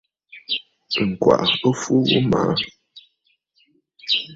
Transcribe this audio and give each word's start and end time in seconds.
Ŋ̀gwàʼà 1.07 1.45
ɨ 1.67 1.69
fu 1.81 1.93
ghu 2.07 2.19
maʼà. 2.31 2.51